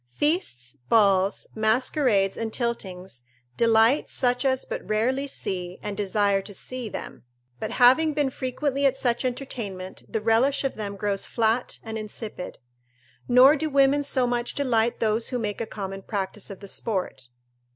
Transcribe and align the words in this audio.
Feasts, 0.09 0.77
balls, 0.89 1.45
masquerades 1.53 2.35
and 2.35 2.51
tiltings 2.51 3.21
delight 3.55 4.09
such 4.09 4.43
as 4.43 4.65
but 4.65 4.83
rarely 4.89 5.27
see, 5.27 5.77
and 5.83 5.95
desire 5.95 6.41
to 6.41 6.55
see, 6.55 6.89
them; 6.89 7.23
but 7.59 7.69
having 7.77 8.15
been 8.15 8.31
frequently 8.31 8.87
at 8.87 8.97
such 8.97 9.23
entertainments, 9.23 10.03
the 10.09 10.19
relish 10.19 10.63
of 10.63 10.73
them 10.73 10.95
grows 10.95 11.27
flat 11.27 11.77
and 11.83 11.99
insipid. 11.99 12.57
Nor 13.27 13.55
do 13.55 13.69
women 13.69 14.01
so 14.01 14.25
much 14.25 14.55
delight 14.55 14.99
those 15.01 15.27
who 15.27 15.37
make 15.37 15.61
a 15.61 15.67
common 15.67 16.01
practice 16.01 16.49
of 16.49 16.61
the 16.61 16.67
sport. 16.67 17.27